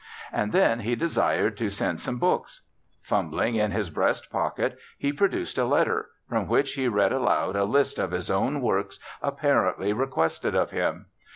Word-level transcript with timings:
And 0.33 0.51
then 0.51 0.79
he 0.79 0.95
desired 0.95 1.55
to 1.57 1.69
send 1.69 2.01
some 2.01 2.17
books. 2.17 2.61
Fumbling 3.03 3.53
in 3.53 3.69
his 3.69 3.91
breast 3.91 4.31
pocket, 4.31 4.79
he 4.97 5.13
produced 5.13 5.59
a 5.59 5.65
letter, 5.65 6.09
from 6.27 6.47
which 6.47 6.73
he 6.73 6.87
read 6.87 7.11
aloud 7.13 7.55
a 7.55 7.65
list 7.65 7.99
of 7.99 8.09
his 8.09 8.31
own 8.31 8.61
works 8.63 8.99
apparently 9.21 9.93
requested 9.93 10.55
of 10.55 10.71
him. 10.71 11.05